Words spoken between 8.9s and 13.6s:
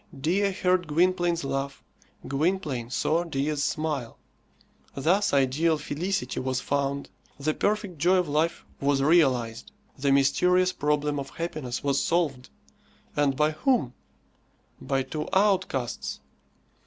realized, the mysterious problem of happiness was solved; and by